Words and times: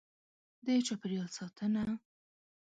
د 0.65 0.67
چاپېریال 0.85 1.29
ساتنه: 1.37 1.83